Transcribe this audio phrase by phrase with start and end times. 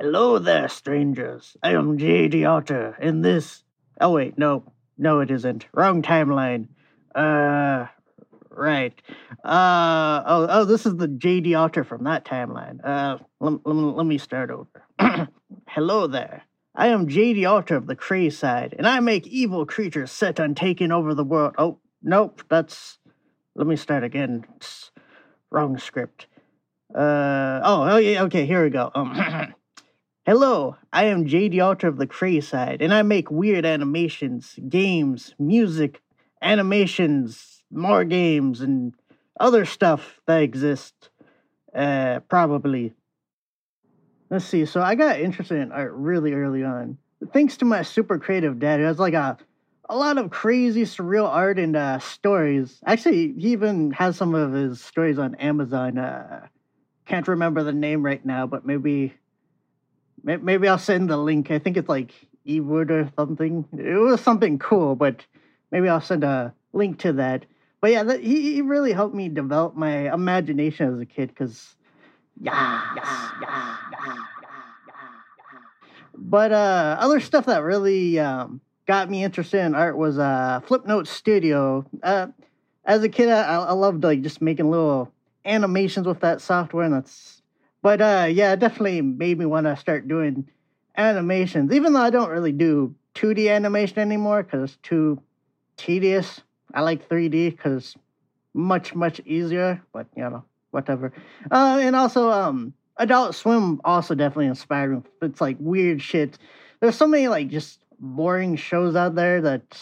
[0.00, 1.56] Hello there, strangers.
[1.62, 2.40] I am J.D.
[2.40, 3.62] Alturre, and this.
[4.00, 4.64] Oh, wait, no.
[4.96, 5.66] No, it isn't.
[5.74, 6.68] Wrong timeline.
[7.14, 7.86] Uh.
[8.50, 9.00] Right.
[9.44, 10.22] Uh.
[10.26, 11.52] Oh, oh this is the J.D.
[11.52, 12.78] Alturre from that timeline.
[12.82, 13.18] Uh.
[13.38, 15.28] Let, let, let me start over.
[15.68, 16.44] Hello there.
[16.74, 17.42] I am J.D.
[17.42, 21.24] Alturre of the Crazed Side, and I make evil creatures set on taking over the
[21.24, 21.54] world.
[21.58, 22.42] Oh, nope.
[22.48, 22.98] That's.
[23.54, 24.46] Let me start again.
[24.56, 24.90] It's
[25.50, 26.26] wrong script.
[26.94, 27.60] Uh.
[27.62, 28.90] Oh, oh yeah, okay, here we go.
[28.94, 29.54] Um.
[30.24, 35.34] Hello, I am JD Alturre of the Crazed Side, and I make weird animations, games,
[35.36, 36.00] music,
[36.40, 38.94] animations, more games, and
[39.40, 41.10] other stuff that exist.
[41.74, 42.94] Uh, probably.
[44.30, 44.64] Let's see.
[44.64, 46.98] So I got interested in art really early on,
[47.32, 48.78] thanks to my super creative dad.
[48.78, 49.36] He has like a
[49.88, 52.80] a lot of crazy surreal art and uh, stories.
[52.86, 55.98] Actually, he even has some of his stories on Amazon.
[55.98, 56.46] Uh,
[57.06, 59.14] can't remember the name right now, but maybe
[60.24, 61.50] Maybe I'll send the link.
[61.50, 62.12] I think it's like
[62.46, 63.64] eWord or something.
[63.76, 65.24] It was something cool, but
[65.70, 67.46] maybe I'll send a link to that.
[67.80, 71.74] But yeah, that, he, he really helped me develop my imagination as a kid because,
[72.40, 74.24] yeah, yeah, yeah, yeah,
[76.14, 81.08] But uh, other stuff that really um, got me interested in art was uh, Flipnote
[81.08, 81.84] Studio.
[82.02, 82.28] Uh,
[82.84, 85.12] as a kid, I, I loved like just making little
[85.44, 87.41] animations with that software, and that's
[87.82, 90.48] but uh, yeah, it definitely made me want to start doing
[90.96, 95.20] animations, even though I don't really do 2D animation anymore because it's too
[95.76, 96.40] tedious.
[96.72, 97.96] I like 3D because
[98.54, 99.82] much much easier.
[99.92, 101.12] But you know, whatever.
[101.50, 105.02] Uh, and also, um, Adult Swim also definitely inspired me.
[105.22, 106.38] It's like weird shit.
[106.80, 109.80] There's so many like just boring shows out there that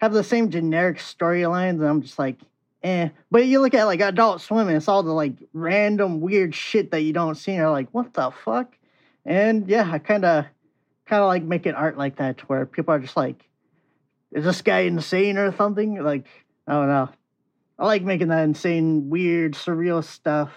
[0.00, 2.38] have the same generic storylines, and I'm just like,
[2.82, 3.08] eh.
[3.30, 6.90] But you look at like Adult Swim, and it's all the like random weird shit
[6.90, 8.76] that you don't see, and you're like, what the fuck?
[9.24, 10.46] And yeah, I kind of,
[11.06, 13.48] kind of like making art like that, where people are just like,
[14.32, 16.02] is this guy insane or something?
[16.02, 16.26] Like,
[16.66, 17.08] I don't know.
[17.78, 20.50] I like making that insane, weird, surreal stuff.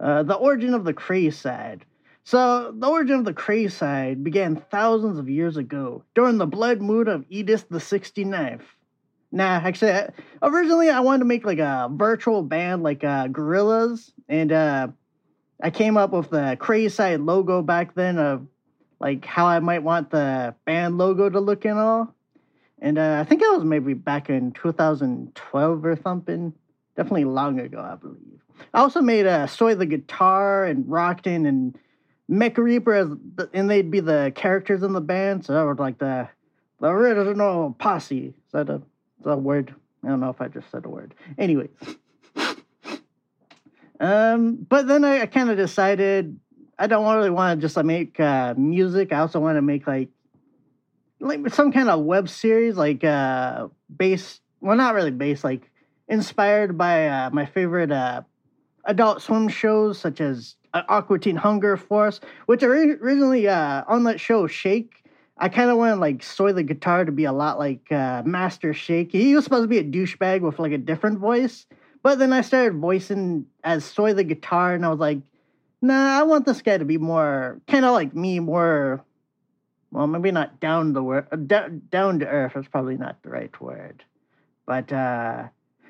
[0.00, 1.84] Uh, the origin of the Crazed Side.
[2.24, 6.80] So, the origin of the Crazed Side began thousands of years ago during the blood
[6.80, 8.62] moon of Edith the 69th.
[9.30, 10.10] Nah, actually, I,
[10.42, 14.88] originally I wanted to make like a virtual band like uh, Gorillaz, and uh,
[15.62, 18.46] I came up with the Crazed Side logo back then of
[19.00, 22.14] like how I might want the band logo to look and all.
[22.80, 26.52] And uh, I think that was maybe back in 2012 or something.
[26.96, 28.40] Definitely long ago, I believe.
[28.74, 31.78] I also made a uh, Soy the guitar and Rockton and
[32.30, 35.44] Mecha Reaper as the, and they'd be the characters in the band.
[35.44, 36.28] So that was like the
[36.80, 38.26] the original posse.
[38.28, 38.82] Is that a
[39.22, 39.74] the word.
[40.04, 41.14] I don't know if I just said a word.
[41.36, 41.70] Anyways.
[44.00, 46.38] um, but then I, I kind of decided
[46.78, 49.12] I don't really want to just like make uh, music.
[49.12, 50.08] I also want to make like
[51.20, 54.40] like some kind of web series, like uh, based.
[54.60, 55.70] Well, not really based, like
[56.08, 58.22] inspired by uh, my favorite uh,
[58.84, 64.20] adult swim shows, such as uh, Aqua Teen Hunger Force, which originally uh, on that
[64.20, 65.04] show Shake
[65.40, 68.74] I kind of wanted like Soy the guitar to be a lot like uh, Master
[68.74, 69.12] Shake.
[69.12, 71.66] He was supposed to be a douchebag with like a different voice,
[72.02, 75.20] but then I started voicing as Soy the guitar, and I was like,
[75.80, 79.04] nah, I want this guy to be more kind of like me, more.
[79.90, 82.52] Well, maybe not down the word, uh, down, down to earth.
[82.54, 84.04] That's probably not the right word,
[84.66, 85.44] but uh,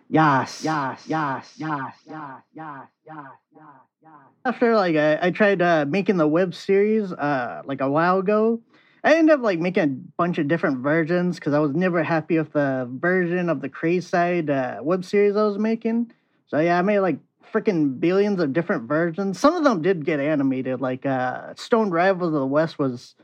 [0.09, 3.27] yes, yes, yes, yes, yes, yes, yes,
[3.57, 4.13] yes.
[4.45, 8.61] After like I, I tried uh, making the web series uh, like a while ago,
[9.05, 9.87] I ended up like making a
[10.17, 14.09] bunch of different versions because I was never happy with the version of the Crazed
[14.09, 16.13] Side uh, web series I was making.
[16.49, 17.19] So yeah, I made like
[17.53, 19.39] freaking billions of different versions.
[19.39, 20.81] Some of them did get animated.
[20.81, 23.15] Like uh, Stone Rivals of the West was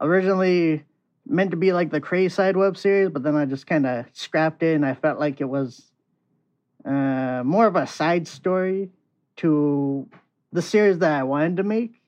[0.00, 0.84] originally
[1.26, 4.06] meant to be like the Crazed Side web series, but then I just kind of
[4.12, 5.90] scrapped it, and I felt like it was
[6.84, 8.90] uh, more of a side story
[9.36, 10.08] to
[10.52, 12.00] the series that I wanted to make.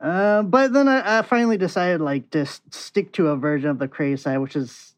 [0.00, 3.88] Uh, but then I, I, finally decided like to stick to a version of the
[3.88, 4.94] Crazed Side, which is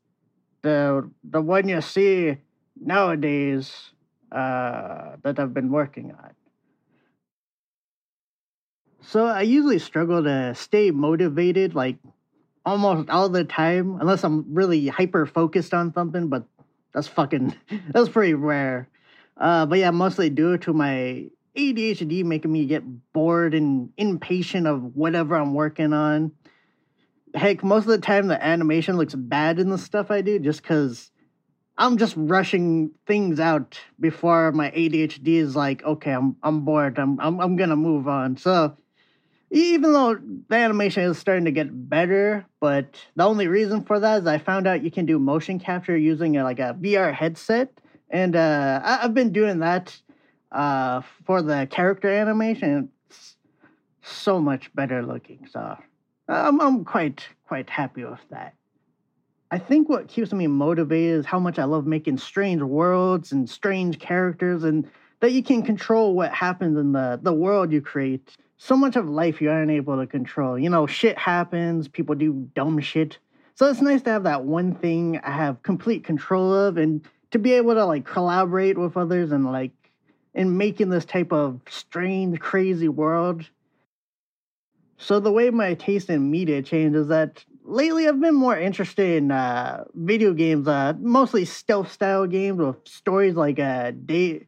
[0.62, 2.38] the the one you see
[2.80, 3.92] nowadays
[4.32, 6.30] uh, that I've been working on.
[9.02, 11.98] So I usually struggle to stay motivated like
[12.64, 16.28] almost all the time, unless I'm really hyper focused on something.
[16.28, 16.44] But
[16.92, 17.54] that's fucking
[17.90, 18.88] that's pretty rare.
[19.36, 21.26] Uh, but yeah, mostly due to my
[21.56, 26.32] ADHD making me get bored and impatient of whatever I'm working on.
[27.34, 30.62] Heck, most of the time the animation looks bad in the stuff I do just
[30.62, 31.10] because
[31.78, 36.98] I'm just rushing things out before my ADHD is like, okay, I'm I'm bored.
[36.98, 38.36] I'm I'm I'm gonna move on.
[38.36, 38.76] So
[39.50, 40.18] even though
[40.48, 44.38] the animation is starting to get better, but the only reason for that is I
[44.38, 47.70] found out you can do motion capture using a, like a VR headset,
[48.10, 49.96] and uh, I, have been doing that
[50.56, 52.88] uh, for the character animation.
[53.10, 53.36] It's
[54.02, 55.76] so much better looking, so
[56.28, 58.54] I'm I'm quite quite happy with that.
[59.50, 63.48] I think what keeps me motivated is how much I love making strange worlds and
[63.48, 64.88] strange characters, and
[65.20, 69.06] that you can control what happens in the the world you create so much of
[69.08, 70.58] life you aren't able to control.
[70.58, 73.18] You know, shit happens, people do dumb shit.
[73.54, 77.38] So it's nice to have that one thing I have complete control of and to
[77.38, 79.72] be able to like collaborate with others and like
[80.36, 83.48] in making this type of strange, crazy world.
[84.98, 89.16] So the way my taste in media changed is that lately I've been more interested
[89.16, 94.46] in uh, video games, uh, mostly stealth style games with stories like uh, De-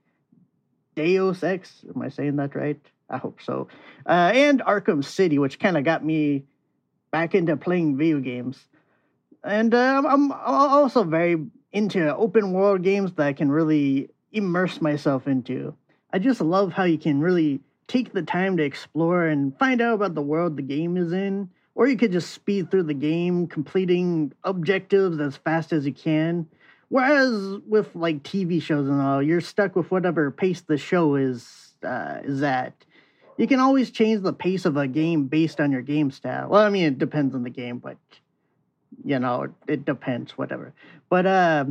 [0.94, 1.84] Deus Ex.
[1.94, 2.80] Am I saying that right?
[3.08, 3.68] I hope so.
[4.06, 6.44] Uh, and Arkham City, which kind of got me
[7.10, 8.68] back into playing video games.
[9.42, 15.74] And uh, I'm also very into open world games that can really immerse myself into.
[16.12, 19.94] I just love how you can really take the time to explore and find out
[19.94, 21.50] about the world the game is in.
[21.74, 26.48] Or you could just speed through the game, completing objectives as fast as you can.
[26.88, 31.74] Whereas with like TV shows and all, you're stuck with whatever pace the show is
[31.84, 32.84] uh, is at
[33.38, 36.48] you can always change the pace of a game based on your game style.
[36.48, 37.96] Well, I mean, it depends on the game, but
[39.04, 40.74] you know, it depends, whatever.
[41.08, 41.64] But uh,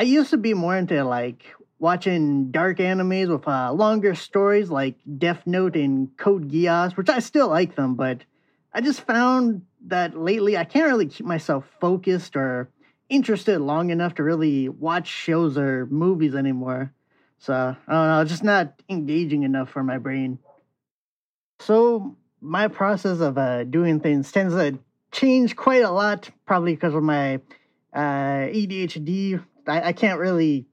[0.00, 1.44] I used to be more into like
[1.78, 7.18] watching dark animes with uh, longer stories like Death Note and Code Geass, which I
[7.18, 8.24] still like them, but
[8.72, 12.70] I just found that lately I can't really keep myself focused or
[13.10, 16.94] interested long enough to really watch shows or movies anymore.
[17.38, 17.52] So
[17.86, 20.38] I don't know, just not engaging enough for my brain.
[21.58, 24.78] So my process of uh, doing things tends to
[25.12, 27.42] change quite a lot, probably because of my
[27.92, 29.42] uh, ADHD.
[29.66, 30.66] I, I can't really.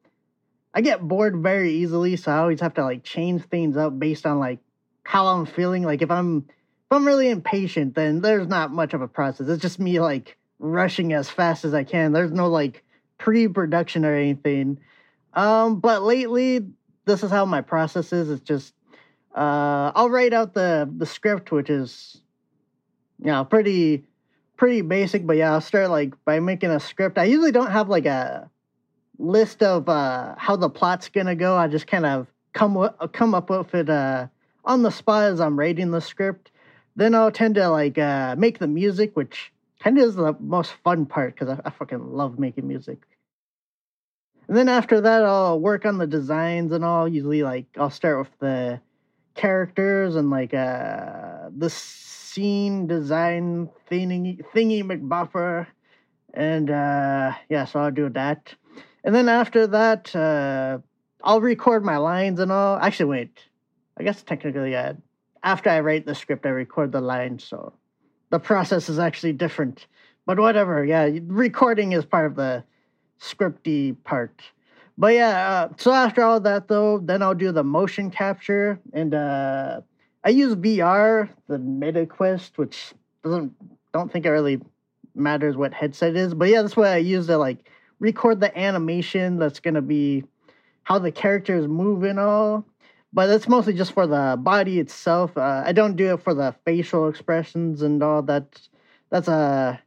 [0.74, 4.26] I get bored very easily, so I always have to like change things up based
[4.26, 4.60] on like
[5.04, 5.84] how I'm feeling.
[5.84, 9.48] Like if I'm if I'm really impatient, then there's not much of a process.
[9.48, 12.12] It's just me like rushing as fast as I can.
[12.12, 12.84] There's no like
[13.18, 14.80] pre-production or anything.
[15.34, 16.68] Um, but lately,
[17.06, 18.30] this is how my process is.
[18.30, 18.74] It's just
[19.36, 22.22] uh, I'll write out the the script, which is
[23.20, 24.04] you know pretty
[24.58, 25.26] pretty basic.
[25.26, 27.18] But yeah, I'll start like by making a script.
[27.18, 28.50] I usually don't have like a
[29.20, 31.56] list of uh, how the plot's gonna go.
[31.56, 34.28] I just kind of come w- come up with it uh,
[34.66, 36.52] on the spot as I'm writing the script.
[36.96, 40.74] Then I'll tend to like uh, make the music, which kind of is the most
[40.84, 43.00] fun part because I, I fucking love making music.
[44.48, 47.08] And then after that, I'll work on the designs and all.
[47.08, 48.80] Usually, like I'll start with the
[49.36, 55.68] characters and like uh the scene design thingy thingy McBuffer.
[56.34, 58.56] And uh yeah, so I'll do that.
[59.08, 60.80] And then after that, uh
[61.24, 62.78] I'll record my lines and all.
[62.78, 63.40] Actually wait.
[63.98, 64.94] I guess technically yeah.
[65.44, 67.72] After I write the script I record the lines, so
[68.32, 69.88] the process is actually different.
[70.26, 72.66] But whatever, yeah, recording is part of the
[73.22, 74.42] scripty part.
[74.98, 79.14] But yeah, uh, so after all that though, then I'll do the motion capture and
[79.14, 79.82] uh
[80.26, 83.54] I use VR, the MetaQuest, which doesn't
[83.94, 84.60] don't think it really
[85.16, 87.60] matters what headset it is, but yeah, that's what I use to like
[88.00, 90.24] record the animation that's gonna be
[90.84, 92.66] how the characters move and all.
[93.14, 95.38] But that's mostly just for the body itself.
[95.38, 98.60] Uh, I don't do it for the facial expressions and all that.
[99.10, 99.82] That's a.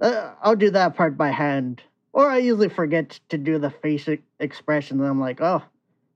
[0.00, 1.82] Uh, I'll do that part by hand.
[2.12, 4.08] Or I usually forget to do the face
[4.40, 5.62] expression, and I'm like, oh,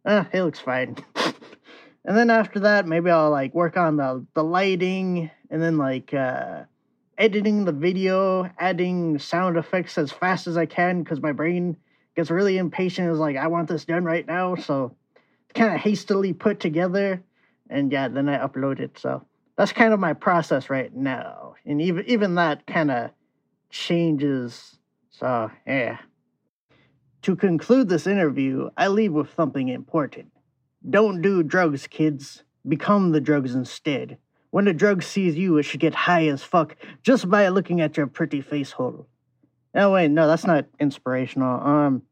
[0.07, 0.97] eh, it looks fine.
[2.05, 6.15] and then after that, maybe I'll like work on the the lighting, and then like
[6.15, 6.63] uh,
[7.21, 11.77] editing the video, adding sound effects as fast as I can because my brain
[12.17, 13.13] gets really impatient.
[13.13, 14.97] Is like, I want this done right now, so
[15.45, 17.23] it's kind of hastily put together,
[17.69, 18.99] and yeah, then I upload it.
[18.99, 19.25] So
[19.57, 23.11] that's kind of my process right now, and even even that kind of
[23.71, 24.81] changes
[25.21, 25.99] so, yeah.
[27.23, 30.33] To conclude this interview, I leave with something important.
[30.89, 32.43] Don't do drugs, kids.
[32.67, 34.17] Become the drugs instead.
[34.51, 37.97] When the drug sees you, it should get high as fuck just by looking at
[37.97, 39.07] your pretty face hole.
[39.75, 41.61] Oh, wait, no, that's not inspirational.
[41.61, 42.03] Um,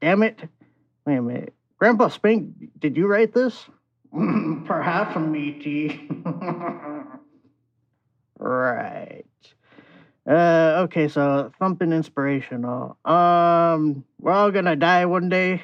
[0.00, 0.42] damn it.
[1.06, 1.54] Wait a minute.
[1.78, 3.66] Grandpa Spink, did you write this?
[4.64, 6.08] Perhaps, matey.
[8.38, 9.24] right.
[10.28, 12.98] Uh, okay, so something inspirational.
[13.04, 15.62] Um, we're all gonna die one day.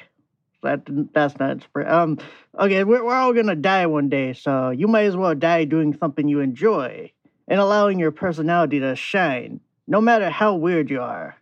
[0.63, 0.81] That
[1.13, 2.17] that's not um.
[2.59, 5.95] Okay, we're we're all gonna die one day, so you might as well die doing
[5.99, 7.11] something you enjoy
[7.47, 11.35] and allowing your personality to shine, no matter how weird you are,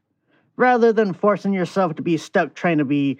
[0.55, 3.17] rather than forcing yourself to be stuck trying to be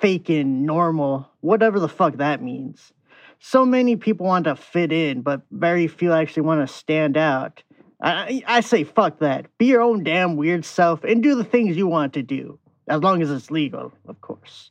[0.00, 2.92] fake and normal, whatever the fuck that means.
[3.38, 7.62] So many people want to fit in, but very few actually want to stand out.
[8.02, 9.46] I, I say fuck that.
[9.58, 13.00] Be your own damn weird self and do the things you want to do, as
[13.02, 14.70] long as it's legal, of course.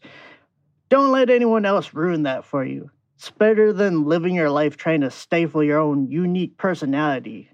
[0.89, 2.89] Don't let anyone else ruin that for you.
[3.15, 7.51] It's better than living your life trying to stifle your own unique personality.